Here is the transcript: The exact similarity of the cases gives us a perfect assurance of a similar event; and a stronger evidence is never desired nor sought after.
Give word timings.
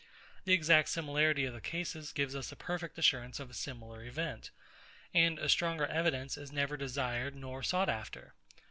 The 0.45 0.53
exact 0.53 0.89
similarity 0.89 1.45
of 1.45 1.53
the 1.53 1.61
cases 1.61 2.11
gives 2.11 2.35
us 2.35 2.51
a 2.51 2.55
perfect 2.55 2.97
assurance 2.97 3.39
of 3.39 3.51
a 3.51 3.53
similar 3.53 4.03
event; 4.03 4.49
and 5.13 5.37
a 5.37 5.47
stronger 5.47 5.85
evidence 5.85 6.37
is 6.37 6.51
never 6.51 6.75
desired 6.75 7.35
nor 7.35 7.61
sought 7.61 7.87
after. 7.87 8.33